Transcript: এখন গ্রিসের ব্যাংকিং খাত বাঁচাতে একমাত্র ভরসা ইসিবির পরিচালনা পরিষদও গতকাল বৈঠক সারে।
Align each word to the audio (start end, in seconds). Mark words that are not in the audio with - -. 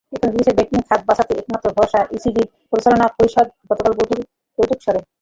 এখন 0.13 0.29
গ্রিসের 0.33 0.55
ব্যাংকিং 0.57 0.79
খাত 0.89 1.01
বাঁচাতে 1.07 1.33
একমাত্র 1.35 1.67
ভরসা 1.77 1.99
ইসিবির 2.17 2.47
পরিচালনা 2.71 3.05
পরিষদও 3.17 3.51
গতকাল 3.69 3.91
বৈঠক 4.57 4.79
সারে। 4.81 5.01